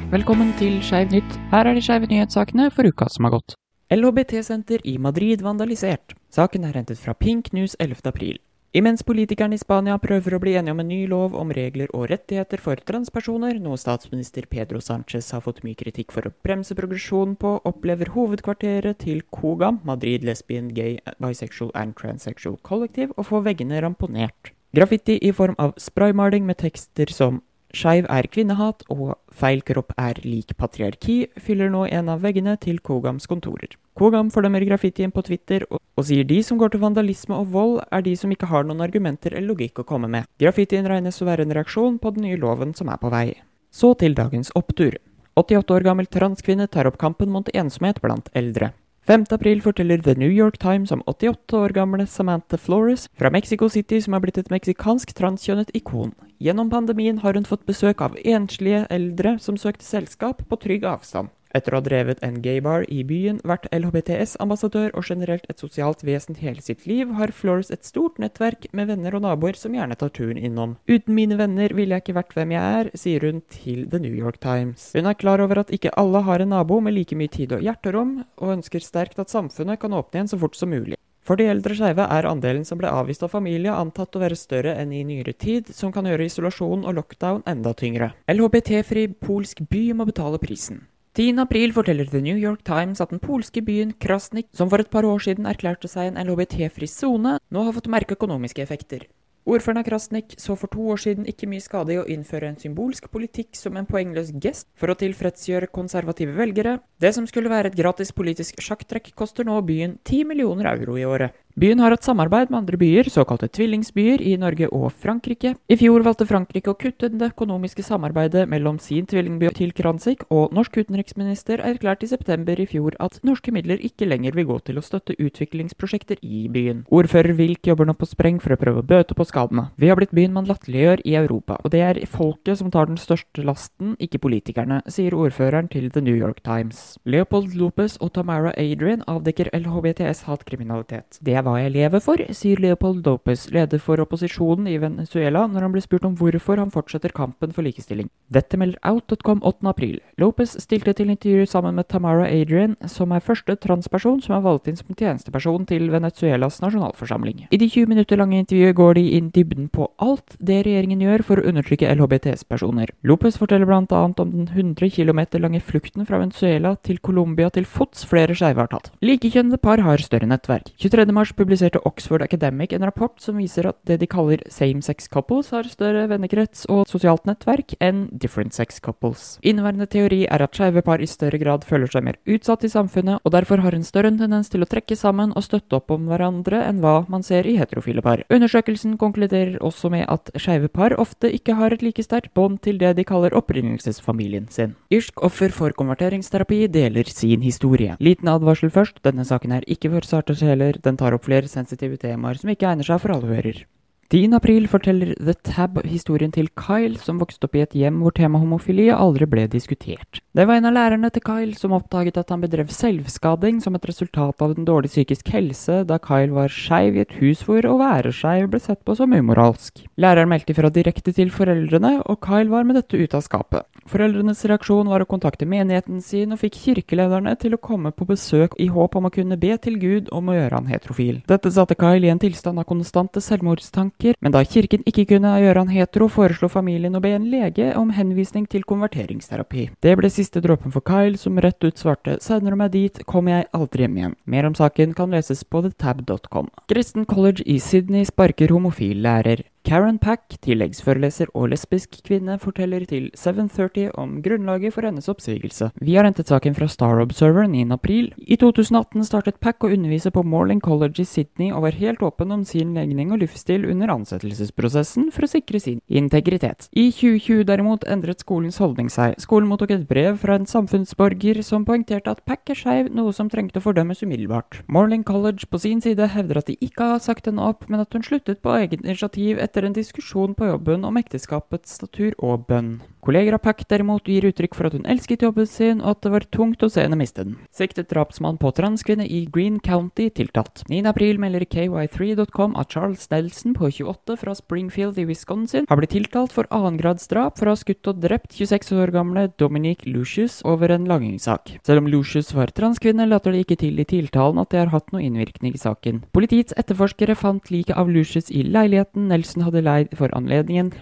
Velkommen 0.06 0.52
til 0.54 0.76
Skeiv 0.86 1.08
nytt. 1.10 1.32
Her 1.50 1.66
er 1.66 1.74
de 1.74 1.80
skeive 1.82 2.06
nyhetssakene 2.06 2.68
for 2.70 2.86
uka 2.86 3.08
som 3.10 3.26
har 3.26 3.32
gått. 3.34 3.56
LHBT-senter 3.90 4.84
i 4.86 4.92
Madrid 5.02 5.40
vandalisert. 5.42 6.14
Saken 6.30 6.62
er 6.62 6.76
hentet 6.78 7.00
fra 7.02 7.10
Pink 7.18 7.50
News 7.50 7.74
11. 7.82 8.04
april. 8.06 8.36
Imens 8.70 9.02
politikerne 9.02 9.58
i 9.58 9.58
Spania 9.58 9.96
prøver 9.98 10.36
å 10.36 10.38
bli 10.38 10.52
enige 10.60 10.76
om 10.76 10.82
en 10.84 10.88
ny 10.92 11.00
lov 11.10 11.34
om 11.34 11.50
regler 11.50 11.90
og 11.90 12.06
rettigheter 12.12 12.62
for 12.62 12.78
transpersoner, 12.86 13.58
noe 13.58 13.80
statsminister 13.82 14.46
Pedro 14.46 14.78
Sánchez 14.78 15.32
har 15.34 15.42
fått 15.42 15.64
mye 15.66 15.74
kritikk 15.74 16.14
for 16.14 16.30
å 16.30 16.34
bremse 16.46 16.78
progresjonen 16.78 17.34
på, 17.42 17.56
opplever 17.66 18.14
hovedkvarteret 18.14 19.02
til 19.02 19.24
COGA, 19.34 19.72
Madrid 19.82 20.22
Lesbian 20.22 20.70
Gay 20.76 21.00
Bisexual 21.18 21.74
and 21.74 21.98
Transsexual 21.98 22.60
Collective, 22.62 23.10
å 23.18 23.26
få 23.26 23.42
veggene 23.42 23.82
ramponert. 23.82 24.54
Graffiti 24.70 25.18
i 25.18 25.34
form 25.34 25.58
av 25.58 25.74
spraymaling 25.82 26.46
med 26.46 26.62
tekster 26.62 27.10
som 27.10 27.42
Skeiv 27.76 28.06
er 28.08 28.24
kvinnehat 28.32 28.86
og 28.88 29.18
feil 29.36 29.60
kropp 29.66 29.90
er 30.00 30.16
lik 30.24 30.54
patriarki 30.56 31.16
fyller 31.36 31.68
nå 31.72 31.82
en 31.92 32.08
av 32.08 32.22
veggene 32.24 32.54
til 32.62 32.78
Kogams 32.80 33.28
kontorer. 33.28 33.74
Kogam 33.96 34.30
fordømmer 34.32 34.64
graffitien 34.64 35.12
på 35.12 35.24
Twitter 35.26 35.66
og, 35.68 35.82
sier 36.06 36.24
de 36.28 36.38
som 36.44 36.56
går 36.60 36.72
til 36.72 36.80
vandalisme 36.80 37.36
og 37.36 37.52
vold, 37.52 37.74
er 37.92 38.04
de 38.06 38.14
som 38.16 38.32
ikke 38.32 38.48
har 38.48 38.64
noen 38.64 38.80
argumenter 38.84 39.36
eller 39.36 39.52
logikk 39.52 39.82
å 39.82 39.86
komme 39.88 40.08
med. 40.12 40.28
Graffitien 40.40 40.88
regnes 40.88 41.20
å 41.20 41.28
være 41.28 41.44
en 41.44 41.52
reaksjon 41.58 42.00
på 42.00 42.14
den 42.16 42.24
nye 42.28 42.40
loven 42.40 42.72
som 42.76 42.88
er 42.92 43.00
på 43.02 43.12
vei. 43.12 43.26
Så 43.72 43.92
til 44.00 44.16
dagens 44.16 44.54
opptur. 44.56 44.96
88 45.36 45.76
år 45.76 45.84
gammel 45.84 46.08
transkvinne 46.08 46.68
tar 46.72 46.88
opp 46.88 46.96
kampen 47.00 47.28
mot 47.32 47.52
ensomhet 47.52 48.00
blant 48.00 48.32
eldre. 48.32 48.72
5. 49.06 49.24
april 49.30 49.60
forteller 49.62 49.98
The 50.02 50.14
New 50.14 50.30
York 50.30 50.58
Times 50.58 50.90
om 50.90 51.02
88 51.06 51.56
år 51.56 51.68
gamle 51.68 52.06
Samantha 52.06 52.58
Flores 52.58 53.08
fra 53.14 53.30
Mexico 53.30 53.68
City 53.68 54.00
som 54.02 54.16
har 54.16 54.20
blitt 54.24 54.40
et 54.40 54.50
meksikansk 54.50 55.12
transkjønnet 55.14 55.70
ikon. 55.78 56.10
Gjennom 56.42 56.72
pandemien 56.72 57.20
har 57.22 57.38
hun 57.38 57.46
fått 57.46 57.62
besøk 57.70 58.02
av 58.02 58.18
enslige 58.24 58.82
eldre 58.90 59.36
som 59.38 59.54
søkte 59.54 59.86
selskap 59.86 60.42
på 60.50 60.58
trygg 60.58 60.88
avstand. 60.90 61.30
Etter 61.56 61.72
å 61.72 61.78
ha 61.80 61.84
drevet 61.86 62.18
en 62.26 62.40
gaybar 62.44 62.84
i 62.92 63.00
byen, 63.06 63.38
vært 63.48 63.68
LHBTS-ambassadør 63.72 64.90
og 64.92 65.06
generelt 65.08 65.46
et 65.48 65.62
sosialt 65.62 66.02
vesen 66.04 66.36
hele 66.36 66.60
sitt 66.60 66.84
liv, 66.88 67.14
har 67.16 67.32
Flores 67.32 67.70
et 67.72 67.86
stort 67.88 68.20
nettverk 68.20 68.66
med 68.76 68.90
venner 68.90 69.16
og 69.16 69.24
naboer 69.24 69.56
som 69.56 69.72
gjerne 69.72 69.96
tar 69.96 70.12
turen 70.12 70.36
innom. 70.36 70.76
Uten 70.90 71.16
mine 71.16 71.38
venner 71.40 71.72
ville 71.76 71.96
jeg 71.96 72.04
ikke 72.04 72.18
vært 72.18 72.36
hvem 72.36 72.52
jeg 72.52 72.80
er, 72.80 72.90
sier 72.98 73.24
hun 73.24 73.40
til 73.52 73.86
The 73.88 74.02
New 74.02 74.12
York 74.12 74.42
Times. 74.42 74.90
Hun 74.92 75.08
er 75.08 75.16
klar 75.16 75.40
over 75.44 75.62
at 75.62 75.72
ikke 75.72 75.94
alle 75.96 76.20
har 76.26 76.44
en 76.44 76.52
nabo 76.52 76.82
med 76.84 76.98
like 76.98 77.16
mye 77.16 77.32
tid 77.32 77.56
og 77.56 77.64
hjerterom, 77.64 78.18
og 78.36 78.56
ønsker 78.58 78.84
sterkt 78.84 79.22
at 79.22 79.32
samfunnet 79.32 79.80
kan 79.80 79.96
åpne 79.96 80.20
igjen 80.20 80.32
så 80.34 80.40
fort 80.42 80.58
som 80.58 80.74
mulig. 80.74 81.00
For 81.26 81.40
de 81.40 81.48
eldre 81.50 81.74
skeive 81.74 82.04
er 82.06 82.28
andelen 82.28 82.66
som 82.68 82.78
ble 82.78 82.90
avvist 82.92 83.24
av 83.26 83.32
familie 83.32 83.72
antatt 83.74 84.14
å 84.14 84.22
være 84.22 84.38
større 84.38 84.76
enn 84.78 84.92
i 84.94 85.02
nyere 85.08 85.32
tid, 85.34 85.72
som 85.74 85.90
kan 85.94 86.06
gjøre 86.06 86.28
isolasjon 86.28 86.84
og 86.86 87.00
lockdown 87.00 87.42
enda 87.50 87.72
tyngre. 87.74 88.12
LHBT-fri 88.30 89.08
polsk 89.24 89.64
by 89.72 89.88
må 89.98 90.06
betale 90.06 90.38
prisen. 90.42 90.84
10. 91.16 91.38
april 91.40 91.72
forteller 91.72 92.04
The 92.04 92.20
New 92.20 92.36
York 92.36 92.60
Times 92.62 93.00
at 93.00 93.08
den 93.08 93.18
polske 93.18 93.62
byen 93.64 93.94
Krasnik, 93.96 94.50
som 94.52 94.68
for 94.68 94.82
et 94.82 94.90
par 94.92 95.06
år 95.08 95.22
siden 95.24 95.46
erklærte 95.48 95.88
seg 95.88 96.10
en 96.10 96.18
LHBT-fri 96.20 96.84
sone, 96.92 97.38
nå 97.40 97.62
har 97.64 97.72
fått 97.72 97.88
merke 97.88 98.18
økonomiske 98.18 98.60
effekter. 98.60 99.06
Ordføreren 99.48 99.80
av 99.80 99.86
Krasnik 99.86 100.34
så 100.36 100.58
for 100.60 100.68
to 100.68 100.84
år 100.92 101.00
siden 101.00 101.24
ikke 101.24 101.48
mye 101.48 101.64
skade 101.64 101.94
i 101.94 101.98
å 102.02 102.04
innføre 102.04 102.50
en 102.50 102.60
symbolsk 102.60 103.08
politikk 103.08 103.56
som 103.56 103.80
en 103.80 103.88
poengløs 103.88 104.34
gest 104.44 104.68
for 104.76 104.92
å 104.92 104.98
tilfredsgjøre 105.00 105.72
konservative 105.72 106.36
velgere. 106.36 106.82
Det 107.00 107.14
som 107.16 107.24
skulle 107.30 107.48
være 107.54 107.72
et 107.72 107.80
gratis 107.80 108.12
politisk 108.12 108.60
sjakktrekk, 108.60 109.14
koster 109.16 109.48
nå 109.48 109.56
byen 109.64 109.96
10 110.04 110.28
millioner 110.28 110.68
euro 110.74 111.00
i 111.00 111.08
året. 111.08 111.32
Byen 111.56 111.80
har 111.80 111.94
hatt 111.94 112.04
samarbeid 112.04 112.50
med 112.52 112.58
andre 112.58 112.76
byer, 112.76 113.06
såkalte 113.08 113.46
tvillingsbyer, 113.48 114.20
i 114.20 114.34
Norge 114.36 114.66
og 114.76 114.90
Frankrike. 114.92 115.54
I 115.72 115.76
fjor 115.80 116.02
valgte 116.04 116.26
Frankrike 116.28 116.68
å 116.68 116.76
kutte 116.76 117.08
det 117.08 117.30
økonomiske 117.30 117.80
samarbeidet 117.80 118.42
mellom 118.52 118.76
sin 118.76 119.06
tvillingby 119.08 119.48
til 119.56 119.70
Kransik, 119.72 120.26
og 120.28 120.52
norsk 120.52 120.76
utenriksminister 120.82 121.62
erklærte 121.64 122.04
i 122.04 122.10
september 122.10 122.60
i 122.60 122.66
fjor 122.68 122.98
at 123.00 123.16
norske 123.24 123.54
midler 123.56 123.80
ikke 123.80 124.04
lenger 124.04 124.36
vil 124.36 124.50
gå 124.50 124.58
til 124.66 124.76
å 124.76 124.82
støtte 124.84 125.16
utviklingsprosjekter 125.16 126.20
i 126.20 126.42
byen. 126.52 126.82
Ordfører 126.92 127.32
Wilk 127.40 127.72
jobber 127.72 127.88
nå 127.88 127.96
på 127.96 128.10
spreng 128.10 128.36
for 128.44 128.52
å 128.52 128.60
prøve 128.60 128.84
å 128.84 128.88
bøte 128.92 129.16
på 129.16 129.24
skadene. 129.24 129.70
Vi 129.80 129.88
har 129.88 129.96
blitt 129.96 130.12
byen 130.12 130.36
man 130.36 130.50
latterliggjør 130.52 131.06
i 131.08 131.16
Europa, 131.22 131.56
og 131.64 131.72
det 131.72 131.82
er 131.86 132.02
folket 132.04 132.60
som 132.60 132.68
tar 132.68 132.92
den 132.92 133.00
største 133.00 133.46
lasten, 133.48 133.96
ikke 133.96 134.20
politikerne, 134.28 134.82
sier 134.92 135.16
ordføreren 135.16 135.72
til 135.72 135.88
The 135.88 136.04
New 136.04 136.20
York 136.20 136.44
Times. 136.44 136.98
Leopold 137.08 137.56
Lopez 137.56 137.96
og 137.96 138.12
Tamara 138.20 138.52
Adrian 138.60 139.08
avdekker 139.08 139.54
LHBTS-hatkriminalitet. 139.56 141.24
Det 141.24 141.32
er 141.32 141.45
hva 141.46 141.60
jeg 141.60 141.74
lever 141.76 142.02
for, 142.02 142.22
sier 142.34 142.58
Leopold 142.62 143.06
Lopez, 143.06 143.46
leder 143.54 143.78
for 143.82 144.02
opposisjonen 144.02 144.66
i 144.66 144.78
Venezuela, 144.82 145.44
når 145.46 145.66
han 145.66 145.74
blir 145.74 145.84
spurt 145.84 146.06
om 146.08 146.16
hvorfor 146.18 146.58
han 146.58 146.72
fortsetter 146.74 147.14
kampen 147.14 147.54
for 147.54 147.66
likestilling. 147.66 148.10
Dette 148.26 148.58
melder 148.58 148.78
Out.com 148.82 149.42
8. 149.42 149.68
april. 149.70 150.00
Lopez 150.18 150.56
stilte 150.58 150.90
til 150.96 151.10
intervju 151.12 151.44
sammen 151.46 151.76
med 151.76 151.86
Tamara 151.86 152.26
Adrian, 152.26 152.74
som 152.90 153.12
er 153.14 153.22
første 153.22 153.54
transperson 153.62 154.18
som 154.24 154.34
er 154.34 154.42
valgt 154.42 154.66
inn 154.66 154.78
som 154.78 154.96
tjenesteperson 154.98 155.66
til 155.68 155.86
Venezuelas 155.92 156.58
nasjonalforsamling. 156.64 157.44
I 157.54 157.60
de 157.60 157.68
20 157.70 157.86
minutter 157.92 158.18
lange 158.18 158.40
intervjuet 158.42 158.74
går 158.74 158.98
de 158.98 159.04
inn 159.18 159.30
dybden 159.30 159.68
på 159.70 159.86
alt 160.02 160.34
det 160.42 160.64
regjeringen 160.66 161.04
gjør 161.04 161.22
for 161.28 161.38
å 161.38 161.46
undertrykke 161.52 161.92
LHBTS-personer. 161.94 162.90
Lopez 163.06 163.38
forteller 163.38 163.68
bl.a. 163.68 164.02
om 164.02 164.16
den 164.18 164.48
100 164.50 164.90
km 164.96 165.22
lange 165.38 165.62
flukten 165.62 166.06
fra 166.08 166.18
Venezuela 166.18 166.74
til 166.82 166.98
Colombia 166.98 167.52
til 167.54 167.68
fots 167.68 168.02
flere 168.10 168.34
skeive 168.34 168.64
har 168.64 168.72
tatt. 168.72 168.90
Likekjønnede 169.06 169.62
par 169.62 169.84
har 169.86 170.02
større 170.02 170.26
nettverk. 170.26 170.72
23. 170.82 171.06
mars 171.14 171.30
publiserte 171.36 171.84
Oxford 171.86 172.26
Academic 172.26 172.74
en 172.74 172.88
rapport 172.88 173.14
som 173.22 173.38
viser 173.38 173.70
at 173.70 173.78
det 173.86 174.00
de 174.02 174.10
kaller 174.10 174.42
same-sex 174.50 175.06
couples, 175.12 175.54
har 175.54 175.70
større 175.70 176.08
vennekrets 176.10 176.66
og 176.72 176.86
sosialt 176.90 177.28
nettverk 177.30 177.78
enn 177.78 178.08
different 178.18 178.54
sex 178.54 178.80
couples. 178.80 179.38
Inneværende 179.42 179.86
teori 179.90 180.24
er 180.26 180.42
at 180.44 180.56
skeive 180.56 180.82
par 180.82 181.02
i 181.02 181.08
større 181.10 181.38
grad 181.42 181.66
føler 181.68 181.90
seg 181.90 182.04
mer 182.06 182.18
utsatt 182.26 182.64
i 182.66 182.70
samfunnet, 182.72 183.20
og 183.24 183.34
derfor 183.34 183.62
har 183.64 183.76
en 183.76 183.86
større 183.86 184.12
tendens 184.16 184.50
til 184.52 184.64
å 184.64 184.68
trekke 184.70 184.96
sammen 184.96 185.34
og 185.36 185.44
støtte 185.46 185.78
opp 185.78 185.92
om 185.94 186.08
hverandre 186.10 186.62
enn 186.66 186.80
hva 186.84 187.04
man 187.12 187.24
ser 187.26 187.46
i 187.46 187.56
heterofile 187.60 188.02
par. 188.04 188.24
Undersøkelsen 188.32 188.96
konkluderer 189.00 189.58
også 189.64 189.90
med 189.92 190.06
at 190.12 190.32
skeive 190.40 190.70
par 190.72 190.96
ofte 191.00 191.30
ikke 191.32 191.58
har 191.60 191.74
et 191.74 191.84
like 191.84 192.04
sterkt 192.04 192.34
bånd 192.34 192.60
til 192.64 192.80
det 192.82 192.94
de 192.96 193.06
kaller 193.06 193.36
opprinnelsesfamilien 193.36 194.48
sin. 194.50 194.76
Irsk 194.94 195.22
offer 195.26 195.54
for 195.54 195.76
konverteringsterapi 195.76 196.66
deler 196.72 197.08
sin 197.10 197.44
historie. 197.44 197.96
Liten 198.00 198.30
advarsel 198.32 198.72
først, 198.72 199.02
denne 199.06 199.26
saken 199.26 199.58
er 199.58 199.66
ikke 199.70 199.92
for 199.92 200.08
sarte 200.08 200.36
sjeler, 200.38 200.78
den 200.82 200.98
tar 201.00 201.16
opp 201.16 201.26
flere 201.28 201.50
sensitive 201.50 201.98
temaer 202.00 202.38
som 202.40 202.52
ikke 202.52 202.70
egner 202.70 202.86
seg 202.86 203.02
for 203.02 203.16
alle 203.16 203.34
hører. 203.34 203.64
10. 204.08 204.34
april 204.38 204.68
forteller 204.70 205.16
The 205.18 205.32
Tab 205.34 205.80
historien 205.82 206.30
til 206.30 206.46
Kyle, 206.54 206.94
som 207.02 207.18
vokste 207.18 207.48
opp 207.48 207.56
i 207.58 207.64
et 207.64 207.72
hjem 207.74 207.96
hvor 208.04 208.14
tema 208.14 208.38
homofili 208.38 208.84
aldri 208.94 209.26
ble 209.26 209.48
diskutert. 209.50 210.20
Det 210.30 210.44
var 210.46 210.60
en 210.60 210.68
av 210.68 210.76
lærerne 210.76 211.08
til 211.10 211.24
Kyle 211.26 211.56
som 211.58 211.74
oppdaget 211.74 212.20
at 212.20 212.30
han 212.30 212.44
bedrev 212.44 212.70
selvskading 212.70 213.58
som 213.64 213.74
et 213.74 213.88
resultat 213.90 214.44
av 214.44 214.54
den 214.54 214.68
dårlige 214.68 214.94
psykisk 214.94 215.32
helse 215.34 215.80
da 215.88 215.98
Kyle 215.98 216.30
var 216.36 216.54
skeiv 216.54 216.94
i 216.94 217.02
et 217.02 217.16
hus 217.18 217.42
hvor 217.48 217.66
å 217.66 217.80
være 217.80 218.12
skeiv 218.14 218.46
ble 218.52 218.60
sett 218.62 218.84
på 218.86 218.94
som 218.94 219.10
umoralsk. 219.10 219.82
Læreren 219.98 220.30
meldte 220.30 220.54
ifra 220.54 220.70
direkte 220.70 221.10
til 221.16 221.34
foreldrene, 221.34 221.96
og 222.06 222.20
Kyle 222.22 222.52
var 222.52 222.68
med 222.68 222.78
dette 222.78 222.94
ute 222.94 223.18
av 223.18 223.26
skapet. 223.26 223.66
Foreldrenes 223.90 224.44
reaksjon 224.46 224.86
var 224.90 225.02
å 225.02 225.08
kontakte 225.10 225.46
menigheten 225.50 225.98
sin 226.02 226.34
og 226.34 226.42
fikk 226.44 226.60
kirkelederne 226.62 227.34
til 227.42 227.54
å 227.54 227.62
komme 227.62 227.90
på 227.94 228.06
besøk 228.06 228.54
i 228.62 228.66
håp 228.70 228.94
om 228.98 229.10
å 229.10 229.14
kunne 229.14 229.38
be 229.38 229.54
til 229.62 229.80
Gud 229.82 230.14
om 230.14 230.30
å 230.30 230.38
gjøre 230.38 230.58
han 230.58 230.70
heterofil. 230.70 231.20
Dette 231.26 231.50
satte 231.54 231.78
Kyle 231.78 232.06
i 232.06 232.10
en 232.10 232.22
tilstand 232.22 232.62
av 232.62 232.66
konstante 232.70 233.22
selvmordstanker 233.22 233.95
men 234.20 234.32
da 234.32 234.42
kirken 234.44 234.84
ikke 234.86 235.06
kunne 235.12 235.32
gjøre 235.40 235.62
han 235.64 235.72
hetero, 235.72 236.08
foreslo 236.12 236.48
familien 236.52 236.96
å 236.96 237.02
be 237.02 237.14
en 237.16 237.28
lege 237.32 237.72
om 237.78 237.90
henvisning 237.96 238.46
til 238.50 238.66
konverteringsterapi. 238.68 239.68
Det 239.82 239.96
ble 239.98 240.10
siste 240.12 240.42
dråpen 240.44 240.74
for 240.74 240.84
Kyle, 240.86 241.16
som 241.18 241.38
rett 241.38 241.62
ut 241.64 241.76
svarte 241.78 242.18
'sender 242.20 242.50
du 242.50 242.56
meg 242.56 242.72
dit, 242.72 243.04
kommer 243.06 243.32
jeg 243.32 243.48
aldri 243.52 243.82
hjem 243.82 243.96
igjen'. 243.96 244.16
Mer 244.26 244.46
om 244.46 244.54
saken 244.54 244.94
kan 244.94 245.10
leses 245.10 245.44
på 245.44 245.62
thetab.com. 245.62 246.48
Kristen 246.68 247.04
College 247.04 247.42
i 247.46 247.58
Sydney 247.58 248.04
sparker 248.04 248.48
homofil 248.48 249.02
lærer. 249.02 249.42
Karen 249.66 249.96
Pack, 249.98 250.36
tilleggsforeleser 250.46 251.32
og 251.34 251.48
lesbisk 251.50 251.96
kvinne, 252.06 252.36
forteller 252.38 252.84
til 252.86 253.08
730 253.18 253.88
om 253.98 254.20
grunnlaget 254.22 254.70
for 254.76 254.86
hennes 254.86 255.08
oppsigelse. 255.10 255.72
Vi 255.82 255.96
har 255.98 256.06
hentet 256.06 256.28
saken 256.30 256.54
fra 256.54 256.68
Star 256.70 257.00
Observer 257.02 257.48
9. 257.50 257.64
april. 257.74 258.12
I 258.22 258.38
2018 258.38 259.02
startet 259.08 259.40
Pack 259.42 259.66
å 259.66 259.70
undervise 259.74 260.12
på 260.14 260.22
Morling 260.22 260.60
College 260.62 261.02
i 261.02 261.06
Sydney 261.10 261.50
og 261.50 261.64
var 261.64 261.78
helt 261.80 262.04
åpen 262.06 262.30
om 262.30 262.44
sin 262.46 262.76
legning 262.78 263.10
og 263.10 263.24
livsstil 263.24 263.66
under 263.66 263.90
ansettelsesprosessen 263.96 265.08
for 265.10 265.26
å 265.26 265.30
sikre 265.32 265.58
sin 265.58 265.82
integritet. 265.90 266.68
I 266.70 266.92
2020 266.94 267.42
derimot 267.50 267.88
endret 267.90 268.22
skolens 268.22 268.60
holdning 268.62 268.86
seg. 268.86 269.18
Skolen 269.18 269.50
mottok 269.50 269.74
et 269.74 269.88
brev 269.90 270.22
fra 270.22 270.38
en 270.38 270.46
samfunnsborger 270.46 271.42
som 271.42 271.66
poengterte 271.66 272.14
at 272.14 272.22
Pack 272.22 272.54
er 272.54 272.62
skeiv, 272.62 272.92
noe 272.94 273.10
som 273.10 273.26
trengte 273.34 273.58
å 273.58 273.66
fordømmes 273.66 274.06
umiddelbart. 274.06 274.62
Morling 274.70 275.02
College 275.02 275.50
på 275.50 275.58
sin 275.66 275.82
side 275.82 276.12
hevder 276.14 276.44
at 276.44 276.54
de 276.54 276.58
ikke 276.62 276.92
har 276.94 277.02
sagt 277.02 277.26
henne 277.26 277.42
opp, 277.42 277.66
men 277.66 277.82
at 277.82 277.90
hun 277.90 278.06
sluttet 278.06 278.44
på 278.46 278.54
eget 278.62 278.86
initiativ 278.86 279.42
etter 279.42 279.55
etter 279.56 279.70
en 279.70 279.72
diskusjon 279.72 280.34
på 280.36 280.50
jobben 280.50 280.84
om 280.84 280.98
ekteskapets 281.00 281.78
statur 281.78 282.12
og 282.20 282.44
bønn. 282.50 282.74
Kolleger 283.06 283.36
av 283.36 283.40
Pack 283.44 283.62
derimot 283.70 284.08
gir 284.10 284.26
uttrykk 284.26 284.56
for 284.58 284.68
at 284.68 284.74
hun 284.74 284.84
elsket 284.90 285.22
jobben 285.22 285.46
sin, 285.48 285.78
og 285.78 285.94
at 285.94 286.00
det 286.04 286.10
var 286.12 286.24
tungt 286.34 286.64
å 286.66 286.68
se 286.68 286.82
henne 286.82 286.98
miste 286.98 287.22
den. 287.22 287.36
Siktet 287.54 287.88
drapsmann 287.92 288.36
på 288.42 288.50
transkvinne 288.52 289.06
i 289.06 289.22
Green 289.32 289.60
County 289.62 290.08
tiltatt. 290.10 290.64
9.4 290.68 291.22
melder 291.22 291.46
KY3.com 291.46 292.56
at 292.58 292.74
Charles 292.74 293.06
Nelson 293.12 293.54
på 293.56 293.70
28 293.70 294.16
fra 294.20 294.34
Springfield 294.36 294.98
i 294.98 295.06
Wisconsin 295.08 295.68
har 295.70 295.80
blitt 295.80 295.94
tiltalt 295.94 296.34
for 296.34 296.50
annengradsdrap 296.50 297.38
for 297.38 297.48
å 297.48 297.54
ha 297.54 297.60
skutt 297.62 297.92
og 297.92 298.02
drept 298.02 298.36
26 298.36 298.74
år 298.76 298.92
gamle 298.92 299.28
Dominique 299.38 299.88
Lucius 299.88 300.42
over 300.44 300.74
en 300.74 300.90
langingssak. 300.90 301.54
Selv 301.64 301.84
om 301.84 301.90
Lucius 301.94 302.34
var 302.36 302.52
transkvinne, 302.52 303.06
later 303.08 303.32
det 303.32 303.46
ikke 303.46 303.60
til 303.62 303.80
i 303.80 303.88
tiltalen 303.88 304.42
at 304.42 304.50
det 304.50 304.64
har 304.64 304.74
hatt 304.74 304.92
noe 304.92 305.06
innvirkning 305.06 305.54
i 305.54 305.62
saken. 305.62 306.02
Politiets 306.12 306.58
etterforskere 306.58 307.16
fant 307.16 307.54
liket 307.54 307.78
av 307.78 307.88
Lucius 307.88 308.34
i 308.34 308.42
leiligheten 308.42 309.06
Nelson 309.14 309.45
hadde 309.46 309.64
leid 309.64 309.96
for 309.96 310.12
anledningen. 310.16 310.72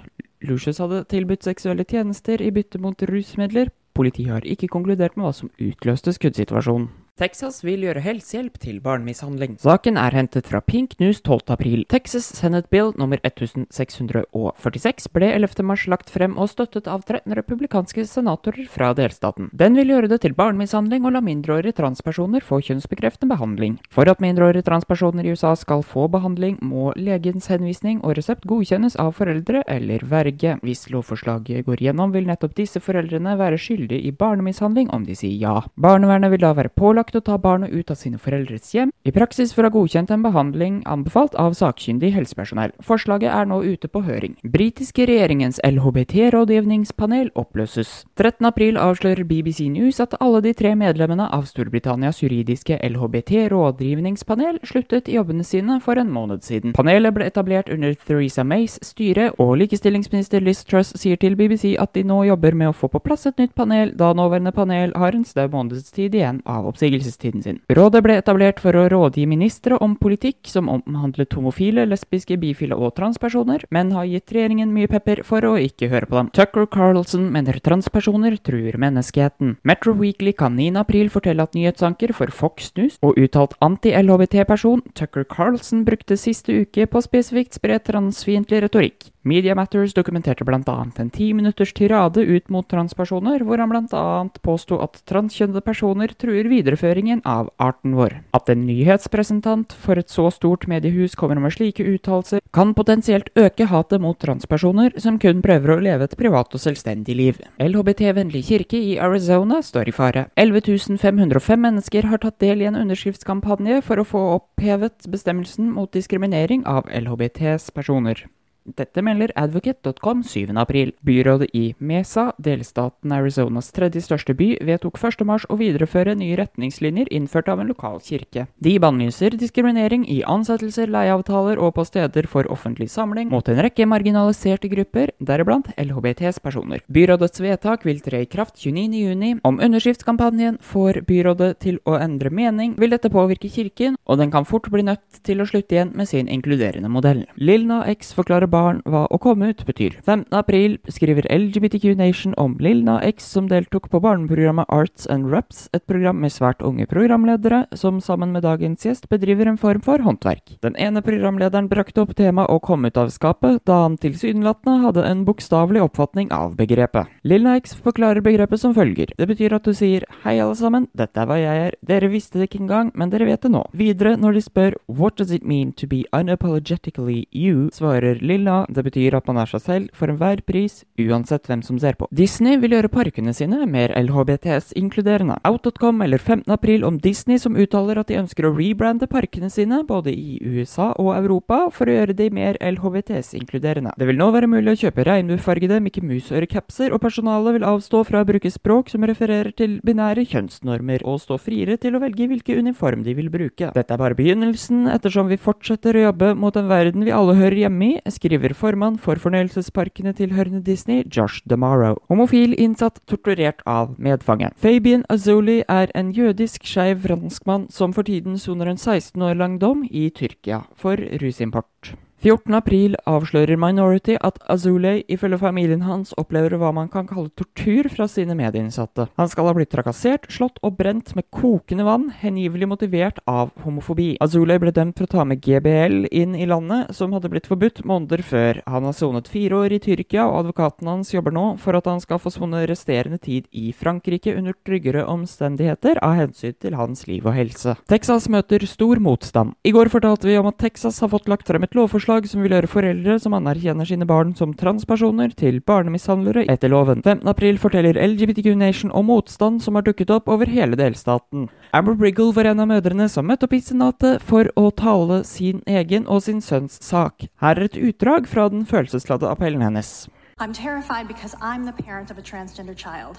Lucius 0.44 0.80
hadde 0.82 1.04
tilbudt 1.08 1.46
seksuelle 1.46 1.86
tjenester 1.88 2.42
i 2.42 2.50
bytte 2.52 2.80
mot 2.82 3.06
rusmidler. 3.08 3.70
Politiet 3.94 4.32
har 4.32 4.48
ikke 4.48 4.68
konkludert 4.72 5.16
med 5.16 5.28
hva 5.28 5.32
som 5.36 5.52
utløste 5.62 6.12
skuddsituasjonen. 6.16 6.88
Texas 7.14 7.60
vil 7.62 7.84
gjøre 7.86 8.00
helsehjelp 8.02 8.56
til 8.58 8.80
barnemishandling. 8.82 9.52
Saken 9.62 9.94
er 10.02 10.16
hentet 10.16 10.48
fra 10.50 10.58
Pink 10.58 10.96
News 10.98 11.20
12. 11.22 11.44
april. 11.54 11.84
Texas 11.86 12.24
Senate 12.34 12.66
Bill 12.74 12.88
nummer 12.98 13.20
1646 13.22 15.06
ble 15.14 15.28
11. 15.30 15.62
mars 15.62 15.84
lagt 15.86 16.10
frem 16.10 16.34
og 16.34 16.50
støttet 16.50 16.88
av 16.90 17.04
13 17.06 17.36
republikanske 17.38 18.02
senatorer 18.10 18.66
fra 18.66 18.88
delstaten. 18.98 19.46
Den 19.54 19.78
vil 19.78 19.92
gjøre 19.92 20.10
det 20.10 20.18
til 20.24 20.34
barnemishandling 20.34 21.06
og 21.06 21.14
la 21.14 21.22
mindreårige 21.22 21.76
transpersoner 21.78 22.42
få 22.42 22.58
kjønnsbekreftende 22.66 23.30
behandling. 23.30 23.78
For 23.94 24.10
at 24.10 24.18
mindreårige 24.18 24.66
transpersoner 24.66 25.22
i 25.22 25.36
USA 25.38 25.54
skal 25.54 25.86
få 25.86 26.08
behandling, 26.10 26.58
må 26.66 26.90
legens 26.98 27.46
henvisning 27.46 28.02
og 28.02 28.18
resept 28.18 28.42
godkjennes 28.50 28.98
av 28.98 29.14
foreldre 29.20 29.62
eller 29.70 30.02
verge. 30.10 30.56
Hvis 30.66 30.88
lovforslaget 30.90 31.62
går 31.70 31.86
gjennom, 31.86 32.10
vil 32.10 32.26
nettopp 32.26 32.58
disse 32.58 32.82
foreldrene 32.82 33.38
være 33.38 33.62
skyldige 33.62 34.02
i 34.02 34.10
barnemishandling 34.10 34.90
om 34.90 35.06
de 35.06 35.14
sier 35.14 35.38
ja. 35.38 35.56
Barnevernet 35.78 36.34
vil 36.34 36.42
da 36.42 36.56
være 36.58 36.74
pålagt 36.74 37.03
pålagt 37.04 37.16
å 37.16 37.20
ta 37.20 37.38
barnet 37.38 37.70
ut 37.70 37.90
av 37.90 37.96
sine 37.96 38.18
foreldres 38.18 38.72
hjem, 38.74 38.90
i 39.04 39.12
praksis 39.12 39.52
for 39.52 39.64
å 39.64 39.68
ha 39.68 39.74
godkjent 39.74 40.10
en 40.10 40.22
behandling 40.22 40.82
anbefalt 40.86 41.34
av 41.36 41.54
sakkyndig 41.54 42.12
helsepersonell. 42.14 42.72
Forslaget 42.80 43.30
er 43.30 43.46
nå 43.46 43.62
ute 43.62 43.88
på 43.88 44.02
høring. 44.04 44.36
Britiske 44.42 45.06
regjeringens 45.06 45.60
LHBT-rådgivningspanel 45.64 47.30
oppløses. 47.34 48.04
13. 48.16 48.46
april 48.46 48.78
avslører 48.78 49.24
BBC 49.24 49.68
News 49.68 50.00
at 50.00 50.14
alle 50.20 50.40
de 50.40 50.54
tre 50.54 50.74
medlemmene 50.74 51.28
av 51.30 51.44
Storbritannias 51.44 52.22
juridiske 52.22 52.78
LHBT-rådgivningspanel 52.80 54.62
sluttet 54.64 55.08
jobbene 55.08 55.44
sine 55.44 55.80
for 55.84 56.00
en 56.00 56.12
måned 56.12 56.44
siden. 56.44 56.72
Panelet 56.72 57.14
ble 57.14 57.28
etablert 57.28 57.68
under 57.72 57.94
Theresa 57.94 58.44
Mays 58.44 58.78
styre, 58.82 59.32
og 59.38 59.58
likestillingsminister 59.60 60.40
Liz 60.40 60.64
Truss 60.64 60.94
sier 60.96 61.20
til 61.20 61.36
BBC 61.36 61.74
at 61.80 61.94
de 61.94 62.04
nå 62.06 62.22
jobber 62.30 62.56
med 62.56 62.72
å 62.72 62.76
få 62.76 62.88
på 62.88 63.02
plass 63.04 63.26
et 63.28 63.38
nytt 63.40 63.54
panel, 63.58 63.92
da 63.98 64.12
nåværende 64.16 64.54
panel 64.56 64.94
har 64.96 65.14
en 65.16 65.26
snau 65.28 65.48
månedstid 65.52 66.14
igjen 66.14 66.40
av 66.48 66.68
oppsigelse 66.70 66.93
oppsigelsestiden 66.94 67.42
sin. 67.42 67.60
Rådet 67.68 68.02
ble 68.04 68.16
etablert 68.18 68.60
for 68.62 68.76
å 68.76 68.86
rådgi 68.90 69.26
ministre 69.28 69.76
om 69.82 69.96
politikk 69.96 70.48
som 70.50 70.68
omhandlet 70.68 71.34
homofile, 71.34 71.86
lesbiske, 71.88 72.36
bifile 72.40 72.76
og 72.76 72.94
transpersoner, 72.98 73.64
men 73.74 73.92
har 73.92 74.06
gitt 74.08 74.32
regjeringen 74.34 74.72
mye 74.74 74.90
pepper 74.90 75.24
for 75.26 75.44
å 75.44 75.56
ikke 75.60 75.90
høre 75.92 76.08
på 76.08 76.18
dem. 76.18 76.30
Tucker 76.34 76.66
Carlson 76.66 77.30
mener 77.32 77.58
transpersoner 77.64 78.36
truer 78.44 78.78
menneskeheten. 78.80 79.56
Metro 79.64 79.94
Weekly 79.98 80.34
kan 80.36 80.56
9. 80.56 80.74
april 80.80 81.10
fortelle 81.12 81.44
at 81.44 81.54
nyhetsanker 81.56 82.14
for 82.16 82.32
Fox 82.34 82.72
News 82.78 82.98
og 83.04 83.18
uttalt 83.20 83.56
anti-LHBT-person 83.64 84.84
Tucker 84.94 85.26
Carlson 85.28 85.84
brukte 85.86 86.18
siste 86.20 86.64
uke 86.64 86.86
på 86.90 87.04
spesifikt 87.04 87.58
spre 87.58 87.80
transfiendtlig 87.82 88.64
retorikk. 88.66 89.10
Media 89.26 89.54
Matters 89.54 89.94
dokumenterte 89.96 90.44
annet 90.68 90.98
en 91.00 91.08
ti 91.10 91.30
minutters 91.32 91.70
tirade 91.72 92.20
ut 92.20 92.50
mot 92.52 92.66
transpersoner, 92.68 93.40
hvor 93.40 93.56
han 93.56 93.70
annet 93.96 94.36
påsto 94.44 94.76
at 94.84 94.98
transkjønnede 95.08 95.62
personer 95.64 96.12
truer 96.12 96.44
videreføringen 96.50 97.22
av 97.24 97.48
arten 97.56 97.94
vår. 97.96 98.18
At 98.36 98.52
en 98.52 98.66
nyhetspresentant 98.68 99.72
for 99.72 99.96
et 99.96 100.12
så 100.12 100.26
stort 100.28 100.66
mediehus 100.68 101.16
kommer 101.16 101.40
med 101.40 101.56
slike 101.56 101.86
uttalelser, 101.94 102.44
kan 102.52 102.76
potensielt 102.76 103.32
øke 103.32 103.70
hatet 103.72 104.04
mot 104.04 104.20
transpersoner 104.20 104.92
som 105.00 105.16
kun 105.16 105.40
prøver 105.40 105.72
å 105.72 105.80
leve 105.80 106.04
et 106.04 106.18
privat 106.20 106.52
og 106.52 106.60
selvstendig 106.60 107.16
liv. 107.16 107.40
LHBT-vennlig 107.56 108.44
kirke 108.44 108.76
i 108.76 108.98
Arizona 109.00 109.64
står 109.64 109.88
i 109.88 109.96
fare. 109.96 110.28
11.505 110.36 111.64
mennesker 111.64 112.12
har 112.12 112.20
tatt 112.20 112.42
del 112.44 112.60
i 112.60 112.68
en 112.68 112.76
underskriftskampanje 112.84 113.80
for 113.88 114.04
å 114.04 114.08
få 114.12 114.28
opphevet 114.36 115.08
bestemmelsen 115.08 115.72
mot 115.72 115.88
diskriminering 115.96 116.68
av 116.68 116.92
LHBTs 116.92 117.72
personer. 117.72 118.26
Dette 118.64 119.02
melder 119.02 119.32
advocate.com 119.36 120.22
7.4. 120.22 120.92
Byrådet 121.00 121.48
i 121.52 121.74
Mesa, 121.78 122.32
delstaten 122.38 123.12
Arizonas 123.12 123.68
tredje 123.76 124.00
største 124.00 124.32
by, 124.34 124.54
vedtok 124.64 124.96
1.3 124.96 125.50
å 125.52 125.58
videreføre 125.60 126.14
nye 126.16 126.38
retningslinjer 126.40 127.10
innført 127.12 127.50
av 127.52 127.60
en 127.60 127.68
lokal 127.68 128.00
kirke. 128.00 128.46
De 128.64 128.72
bannlyser 128.80 129.36
diskriminering 129.36 130.06
i 130.08 130.22
ansettelser, 130.24 130.88
leieavtaler 130.88 131.60
og 131.60 131.74
på 131.76 131.84
steder 131.84 132.28
for 132.30 132.48
offentlig 132.52 132.88
samling 132.88 133.28
mot 133.28 133.48
en 133.52 133.60
rekke 133.66 133.84
marginaliserte 133.90 134.70
grupper, 134.72 135.12
deriblant 135.20 135.68
LHBTs 135.76 136.40
personer. 136.40 136.80
Byrådets 136.88 137.44
vedtak 137.44 137.84
vil 137.84 138.00
tre 138.00 138.22
i 138.24 138.30
kraft 138.30 138.56
29.6. 138.64 139.44
Om 139.44 139.60
underskriftskampanjen 139.60 140.58
får 140.64 141.02
byrådet 141.04 141.50
til 141.60 141.82
å 141.84 141.98
endre 142.00 142.32
mening, 142.32 142.78
vil 142.80 142.96
dette 142.96 143.12
påvirke 143.12 143.52
kirken, 143.52 144.00
og 144.08 144.22
den 144.22 144.32
kan 144.32 144.48
fort 144.48 144.70
bli 144.72 144.86
nødt 144.88 145.20
til 145.26 145.44
å 145.44 145.48
slutte 145.48 145.76
igjen 145.76 145.92
med 145.92 146.08
sin 146.08 146.32
inkluderende 146.32 146.88
modell. 146.88 147.26
Lilna 147.36 147.82
X 147.92 148.14
forklarer 148.16 148.53
barn 148.54 148.80
hva 148.88 149.04
å 149.10 149.18
komme 149.22 149.50
ut 149.50 149.64
betyr. 149.66 149.98
15. 150.04 150.28
april 150.36 150.76
skriver 150.92 151.26
LGBTQ 151.32 151.96
Nation 151.98 152.34
om 152.40 152.56
Lilna 152.62 153.00
X 153.04 153.26
som 153.34 153.48
deltok 153.50 153.88
på 153.90 154.00
barneprogrammet 154.04 154.70
Arts 154.72 155.08
and 155.10 155.30
Raps, 155.32 155.66
et 155.74 155.86
program 155.90 156.20
med 156.22 156.32
svært 156.34 156.62
unge 156.64 156.86
programledere 156.90 157.64
som 157.74 158.00
sammen 158.04 158.34
med 158.34 158.44
dagens 158.46 158.86
gjest 158.86 159.08
bedriver 159.10 159.50
en 159.50 159.58
form 159.60 159.82
for 159.84 160.02
håndverk. 160.04 160.56
Den 160.64 160.78
ene 160.80 161.02
programlederen 161.04 161.68
brakte 161.70 162.04
opp 162.04 162.14
temaet 162.18 162.52
å 162.52 162.60
komme 162.62 162.92
ut 162.92 163.00
av 163.00 163.10
skapet, 163.14 163.62
da 163.68 163.82
han 163.84 163.98
tilsynelatende 164.00 164.84
hadde 164.84 165.06
en 165.08 165.24
bokstavelig 165.26 165.82
oppfatning 165.88 166.30
av 166.34 166.54
begrepet. 166.58 167.10
Lilna 167.26 167.56
X 167.60 167.74
forklarer 167.84 168.24
begrepet 168.24 168.62
som 168.62 168.74
følger. 168.76 169.14
Det 169.18 169.28
betyr 169.30 169.56
at 169.56 169.66
du 169.66 169.74
sier 169.76 170.06
hei 170.24 170.36
alle 170.38 170.56
sammen, 170.58 170.88
dette 170.94 171.20
er 171.20 171.30
hva 171.30 171.40
jeg 171.40 171.66
er, 171.68 171.78
dere 171.86 172.12
visste 172.12 172.40
det 172.40 172.50
ikke 172.50 172.62
engang, 172.64 172.92
men 172.94 173.12
dere 173.12 173.28
vet 173.28 173.42
det 173.44 173.52
nå. 173.54 173.64
Videre, 173.74 174.14
når 174.20 174.38
de 174.38 174.44
spør 174.44 174.78
what 174.86 175.18
does 175.18 175.32
it 175.34 175.44
mean 175.44 175.72
to 175.72 175.88
be 175.90 176.04
unapologetically 176.12 177.24
you, 177.32 177.68
svarer 177.74 178.20
Lilna 178.44 178.64
Lilla, 178.64 178.66
det 178.68 178.84
betyr 178.84 179.14
at 179.16 179.26
man 179.28 179.38
er 179.40 179.48
seg 179.48 179.62
selv 179.62 179.96
for 179.96 180.10
enhver 180.12 180.42
pris, 180.44 180.84
uansett 181.00 181.46
hvem 181.48 181.62
som 181.64 181.78
ser 181.80 181.96
på. 181.96 182.08
Disney 182.12 182.58
vil 182.60 182.74
gjøre 182.76 182.90
parkene 182.92 183.32
sine 183.34 183.64
mer 183.66 183.94
LHBTS-inkluderende. 183.96 185.38
Out.com 185.48 186.02
eller 186.04 186.18
15. 186.18 186.52
april 186.52 186.84
om 186.84 186.98
Disney 186.98 187.38
som 187.38 187.56
uttaler 187.56 187.98
at 187.98 188.10
de 188.10 188.18
ønsker 188.20 188.46
å 188.46 188.52
rebrande 188.54 189.08
parkene 189.08 189.50
sine, 189.50 189.82
både 189.88 190.12
i 190.12 190.38
USA 190.42 190.92
og 191.00 191.14
Europa, 191.16 191.70
for 191.72 191.88
å 191.88 191.96
gjøre 191.96 192.16
de 192.18 192.28
mer 192.34 192.58
LHBTS-inkluderende. 192.60 193.94
Det 193.98 194.08
vil 194.08 194.20
nå 194.20 194.30
være 194.34 194.50
mulig 194.50 194.74
å 194.74 194.80
kjøpe 194.84 195.06
regnbuefargede 195.08 195.80
Mickey 195.84 196.04
Mouse-ørekapser, 196.04 196.92
og 196.92 197.02
personalet 197.04 197.58
vil 197.58 197.68
avstå 197.68 198.04
fra 198.08 198.22
å 198.22 198.28
bruke 198.28 198.52
språk 198.52 198.92
som 198.92 199.06
refererer 199.08 199.54
til 199.56 199.78
binære 199.86 200.26
kjønnsnormer, 200.30 201.06
og 201.08 201.22
stå 201.24 201.40
friere 201.40 201.78
til 201.80 201.96
å 201.96 202.02
velge 202.04 202.28
hvilke 202.30 202.58
uniform 202.58 203.06
de 203.06 203.16
vil 203.16 203.32
bruke. 203.32 203.72
Dette 203.74 203.96
er 203.96 204.00
bare 204.04 204.18
begynnelsen, 204.18 204.84
ettersom 204.92 205.30
vi 205.32 205.40
fortsetter 205.40 205.96
å 205.96 206.06
jobbe 206.08 206.34
mot 206.38 206.56
en 206.58 206.68
verden 206.70 207.06
vi 207.06 207.14
alle 207.14 207.36
hører 207.38 207.64
hjemme 207.64 207.92
i, 207.94 208.00
skriver 208.12 208.33
skriver 208.34 208.54
formann 208.58 208.96
for 208.98 209.14
fornøyelsesparkene 209.14 210.12
tilhørende 210.18 210.62
Disney, 210.66 211.04
Josh 211.06 211.42
DeMarrow. 211.46 212.00
Homofil 212.10 212.54
innsatt 212.58 212.98
torturert 213.06 213.62
av 213.64 213.94
medfanget. 213.98 214.56
Fabian 214.58 215.04
Azuli 215.08 215.62
er 215.68 215.92
en 215.94 216.10
jødisk 216.10 216.66
skeiv 216.66 217.04
franskmann 217.06 217.68
som 217.70 217.92
for 217.94 218.02
tiden 218.02 218.38
soner 218.38 218.72
en 218.72 218.80
16 218.80 219.22
år 219.22 219.38
lang 219.38 219.60
dom 219.60 219.84
i 219.86 220.10
Tyrkia 220.10 220.64
for 220.74 220.98
rusimport. 221.22 221.94
14.4 222.24 222.96
avslører 223.04 223.58
Minority 223.60 224.14
at 224.24 224.38
Azulay 224.48 225.02
ifølge 225.12 225.36
familien 225.42 225.82
hans 225.84 226.14
opplever 226.16 226.54
hva 226.56 226.70
man 226.72 226.86
kan 226.88 227.04
kalle 227.04 227.28
tortur 227.36 227.84
fra 227.92 228.06
sine 228.08 228.32
medinnsatte. 228.38 229.10
Han 229.20 229.28
skal 229.28 229.50
ha 229.50 229.52
blitt 229.52 229.68
trakassert, 229.74 230.24
slått 230.32 230.56
og 230.64 230.78
brent 230.78 231.12
med 231.18 231.26
kokende 231.28 231.84
vann, 231.84 232.06
hengivelig 232.22 232.70
motivert 232.70 233.20
av 233.28 233.50
homofobi. 233.66 234.14
Azulay 234.24 234.56
ble 234.62 234.72
dømt 234.72 234.96
for 234.96 235.04
å 235.04 235.12
ta 235.18 235.26
med 235.28 235.42
GBL 235.44 236.06
inn 236.16 236.32
i 236.32 236.46
landet, 236.48 236.94
som 236.96 237.12
hadde 237.12 237.28
blitt 237.28 237.50
forbudt 237.50 237.82
måneder 237.84 238.24
før. 238.24 238.62
Han 238.72 238.88
har 238.88 238.96
sonet 238.96 239.28
fire 239.28 239.60
år 239.60 239.76
i 239.76 239.82
Tyrkia, 239.84 240.24
og 240.24 240.46
advokaten 240.46 240.88
hans 240.88 241.12
jobber 241.12 241.36
nå 241.36 241.44
for 241.60 241.76
at 241.76 241.92
han 241.92 242.00
skal 242.00 242.22
få 242.24 242.32
sone 242.32 242.64
resterende 242.72 243.20
tid 243.20 243.52
i 243.52 243.66
Frankrike 243.76 244.32
under 244.32 244.56
tryggere 244.64 245.04
omstendigheter 245.12 246.00
av 246.00 246.16
hensyn 246.22 246.56
til 246.56 246.80
hans 246.80 247.04
liv 247.04 247.28
og 247.28 247.36
helse. 247.36 247.76
Texas 247.92 248.32
møter 248.32 248.64
stor 248.64 249.04
motstand. 249.10 249.52
I 249.60 249.76
går 249.76 249.92
fortalte 249.92 250.32
vi 250.32 250.40
om 250.40 250.48
at 250.48 250.62
Texas 250.64 251.04
har 251.04 251.12
fått 251.12 251.28
lagt 251.28 251.52
frem 251.52 251.68
et 251.68 251.76
lovforslag 251.76 252.13
forslag 252.14 252.30
som 252.30 252.42
vil 252.44 252.52
gjøre 252.54 252.68
foreldre 252.70 253.14
som 253.18 253.34
anerkjenner 253.34 253.86
sine 253.88 254.06
barn 254.06 254.34
som 254.36 254.54
transpersoner, 254.54 255.32
til 255.34 255.60
barnemishandlere 255.60 256.44
etter 256.46 256.70
loven. 256.70 257.02
15.4 257.02 257.58
forteller 257.58 257.98
LGBTQ 257.98 258.54
Nation 258.56 258.92
om 258.92 259.06
motstand 259.06 259.62
som 259.62 259.74
har 259.74 259.82
dukket 259.82 260.10
opp 260.10 260.28
over 260.28 260.46
hele 260.46 260.76
delstaten. 260.76 261.48
Amber 261.72 261.94
Briggle 261.94 262.32
var 262.32 262.44
en 262.44 262.60
av 262.60 262.68
mødrene 262.70 263.08
som 263.08 263.26
møtte 263.26 263.48
opp 263.48 263.54
i 263.54 263.60
Senatet 263.60 264.22
for 264.22 264.46
å 264.54 264.70
tale 264.70 265.24
sin 265.24 265.62
egen 265.66 266.06
og 266.06 266.22
sin 266.22 266.40
sønns 266.40 266.78
sak. 266.80 267.26
Her 267.42 267.58
er 267.58 267.66
et 267.66 267.78
utdrag 267.78 268.28
fra 268.28 268.48
den 268.48 268.64
følelsesladde 268.64 269.26
appellen 269.26 269.62
hennes. 269.62 270.06
I'm 270.38 270.52
terrified 270.52 271.08
because 271.08 271.34
I'm 271.40 271.64
the 271.66 271.72
parent 271.72 272.10
of 272.10 272.18
a 272.18 272.22
transgender 272.22 272.76
child, 272.76 273.18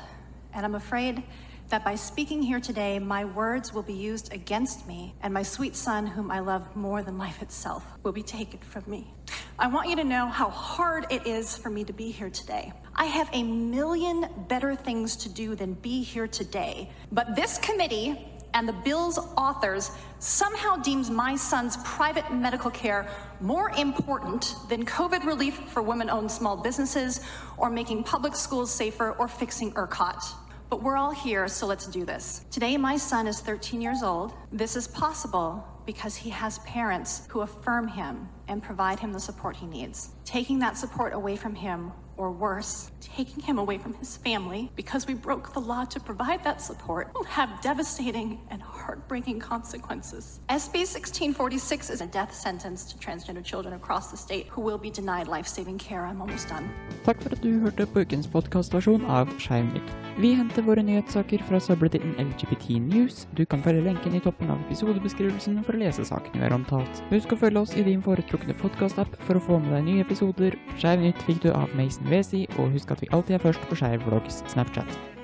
and 0.54 0.66
I'm 0.66 0.76
afraid 0.76 1.24
that 1.70 1.84
by 1.84 1.96
speaking 1.96 2.42
here 2.42 2.60
today, 2.60 3.00
my 3.00 3.26
words 3.26 3.74
will 3.74 3.84
be 3.84 3.94
used 3.94 4.34
against 4.34 4.88
me, 4.88 5.16
and 5.22 5.34
my 5.34 5.44
sweet 5.44 5.76
son, 5.76 6.06
whom 6.06 6.30
I 6.32 6.40
love 6.40 6.76
more 6.76 7.02
than 7.02 7.18
life 7.18 7.42
itself, 7.42 7.84
will 8.04 8.12
be 8.12 8.24
taken 8.24 8.60
from 8.60 8.84
me. 8.88 9.14
I 9.58 9.68
want 9.68 9.90
you 9.90 9.96
to 9.96 10.04
know 10.04 10.28
how 10.28 10.50
hard 10.50 11.08
it 11.10 11.26
is 11.26 11.58
for 11.58 11.70
me 11.70 11.84
to 11.86 11.94
be 11.94 12.12
here 12.12 12.30
today. 12.30 12.74
I 12.96 13.06
have 13.06 13.30
a 13.34 13.42
million 13.42 14.28
better 14.48 14.76
things 14.76 15.16
to 15.18 15.30
do 15.30 15.56
than 15.56 15.74
be 15.74 16.04
here 16.04 16.28
today, 16.28 16.90
but 17.12 17.36
this 17.36 17.58
committee 17.58 18.32
and 18.54 18.68
the 18.70 18.74
bill's 18.74 19.18
authors 19.36 19.92
somehow 20.20 20.78
deems 20.78 21.10
my 21.10 21.36
son's 21.36 21.78
private 21.84 22.34
medical 22.34 22.72
care 22.72 23.08
more 23.42 23.70
important 23.72 24.56
than 24.70 24.86
COVID 24.86 25.26
relief 25.26 25.56
for 25.70 25.82
women 25.82 26.10
owned 26.10 26.32
small 26.32 26.56
businesses, 26.56 27.20
or 27.58 27.70
making 27.70 28.04
public 28.04 28.36
schools 28.36 28.72
safer, 28.72 29.12
or 29.12 29.28
fixing 29.28 29.72
ERCOT. 29.74 30.24
But 30.70 30.82
we're 30.82 30.98
all 30.98 31.12
here, 31.12 31.48
so 31.48 31.68
let's 31.68 31.86
do 31.86 32.06
this. 32.06 32.46
Today, 32.52 32.78
my 32.78 32.98
son 32.98 33.28
is 33.28 33.40
13 33.40 33.82
years 33.82 34.02
old. 34.02 34.34
This 34.52 34.76
is 34.76 34.88
possible 34.88 35.64
because 35.86 36.16
he 36.16 36.30
has 36.32 36.60
parents 36.60 37.28
who 37.30 37.42
affirm 37.42 37.88
him 37.88 38.28
and 38.48 38.62
provide 38.64 39.00
him 39.00 39.14
the 39.14 39.20
support 39.20 39.56
he 39.56 39.68
needs. 39.68 40.10
Taking 40.24 40.60
that 40.60 40.78
support 40.78 41.14
away 41.14 41.36
from 41.36 41.54
him 41.54 41.92
or 42.18 42.32
worse, 42.32 42.92
taking 43.02 43.44
him 43.44 43.58
away 43.58 43.78
from 43.78 43.94
his 43.96 44.18
family 44.18 44.72
because 44.76 45.06
we 45.06 45.14
broke 45.14 45.54
the 45.54 45.60
law 45.60 45.84
to 45.84 46.00
provide 46.00 46.44
that 46.44 46.62
support 46.62 47.12
will 47.14 47.26
have 47.26 47.62
devastating 47.62 48.40
and 48.50 48.62
heartbreaking 48.62 49.40
consequences. 49.40 50.40
SB 50.50 50.88
1646 50.88 51.90
is 51.90 52.02
a 52.02 52.08
death 52.08 52.34
sentence 52.34 52.86
to 52.86 52.98
transgender 52.98 53.44
children 53.44 53.74
across 53.76 54.12
the 54.12 54.18
state 54.18 54.48
who 54.48 54.62
will 54.62 54.78
be 54.78 54.90
denied 54.90 55.28
life-saving 55.28 55.78
care. 55.78 56.06
I'm 56.06 56.22
almost 56.22 56.48
done. 56.48 56.70
Takk 57.04 57.22
for 57.22 57.30
at 57.32 57.44
du 57.44 57.60
hørte 57.60 57.86
på 57.86 58.00
ukens 58.00 58.28
podkastversjon 58.28 59.06
av 59.06 59.28
Nytt. 59.28 60.05
Vi 60.16 60.30
henter 60.32 60.64
våre 60.64 60.80
nyhetssaker 60.84 61.42
fra 61.44 61.60
subredditen 61.60 62.14
LGBT 62.16 62.78
News. 62.80 63.26
Du 63.36 63.42
kan 63.46 63.60
følge 63.64 63.84
lenken 63.84 64.14
i 64.16 64.22
toppen 64.24 64.48
av 64.54 64.62
episodebeskrivelsen 64.64 65.58
for 65.68 65.76
å 65.76 65.82
lese 65.82 66.06
sakene 66.08 66.40
vi 66.40 66.46
har 66.46 66.56
omtalt. 66.56 67.02
Husk 67.10 67.36
å 67.36 67.40
følge 67.42 67.66
oss 67.66 67.76
i 67.76 67.84
din 67.84 68.04
foretrukne 68.06 68.56
podkastapp 68.62 69.18
for 69.28 69.36
å 69.36 69.44
få 69.44 69.60
med 69.60 69.76
deg 69.76 69.90
nye 69.90 70.06
episoder. 70.06 70.56
Skeiv 70.80 71.04
Nytt 71.04 71.28
fikk 71.28 71.44
du 71.44 71.50
av 71.52 71.68
Mason 71.76 72.08
Wesi, 72.08 72.46
og 72.56 72.72
husk 72.78 72.96
at 72.96 73.04
vi 73.04 73.12
alltid 73.12 73.42
er 73.42 73.46
først 73.50 73.68
på 73.68 73.82
Skeiv 73.82 74.08
Vlogs 74.08 74.40
Snapchat. 74.56 75.15